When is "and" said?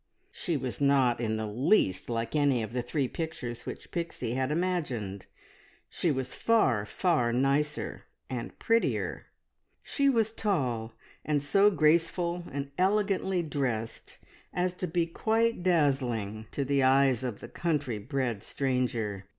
8.27-8.57, 11.23-11.39, 12.51-12.71